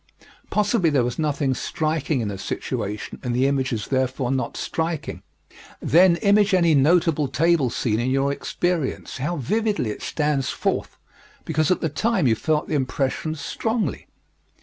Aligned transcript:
Possibly 0.49 0.89
there 0.89 1.03
was 1.03 1.19
nothing 1.19 1.53
striking 1.53 2.21
in 2.21 2.27
the 2.29 2.39
situation 2.39 3.19
and 3.21 3.35
the 3.35 3.45
image 3.45 3.71
is 3.71 3.89
therefore 3.89 4.31
not 4.31 4.57
striking. 4.57 5.21
Then 5.79 6.15
image 6.15 6.55
any 6.55 6.73
notable 6.73 7.27
table 7.27 7.69
scene 7.69 7.99
in 7.99 8.09
your 8.09 8.31
experience 8.31 9.17
how 9.19 9.35
vividly 9.35 9.91
it 9.91 10.01
stands 10.01 10.49
forth, 10.49 10.97
because 11.45 11.69
at 11.69 11.81
the 11.81 11.87
time 11.89 12.25
you 12.25 12.33
felt 12.33 12.67
the 12.67 12.73
impression 12.73 13.35
strongly. 13.35 14.07